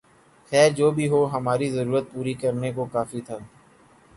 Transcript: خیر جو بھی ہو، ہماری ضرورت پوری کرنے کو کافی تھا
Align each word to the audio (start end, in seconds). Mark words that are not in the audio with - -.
خیر 0.51 0.69
جو 0.77 0.87
بھی 0.91 1.07
ہو، 1.09 1.19
ہماری 1.33 1.69
ضرورت 1.71 2.05
پوری 2.13 2.33
کرنے 2.41 2.71
کو 2.73 2.85
کافی 2.93 3.21
تھا 3.21 3.37